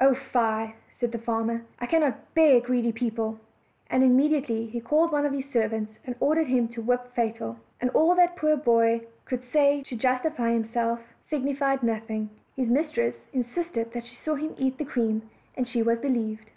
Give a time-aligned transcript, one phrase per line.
[0.00, 3.40] "Oh, fie," said the farmer, "I cannot bear greedy peo ple;"
[3.90, 7.90] and immediately he called one of his servants, and ordered him to whip Fatal: and
[7.90, 13.28] all that the poor boy \could say to justify himself signified nothing; his mis tress
[13.34, 16.48] insisted that she saw him eat the cream and she was believed.